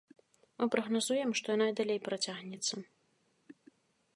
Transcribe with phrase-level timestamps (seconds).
[0.61, 2.83] Мы прагназуем, што яна і далей працягнецца.